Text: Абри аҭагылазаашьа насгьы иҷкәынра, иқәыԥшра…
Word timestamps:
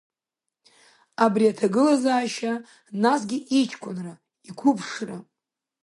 Абри 1.23 1.45
аҭагылазаашьа 1.51 2.53
насгьы 3.01 3.37
иҷкәынра, 3.59 4.13
иқәыԥшра… 4.49 5.17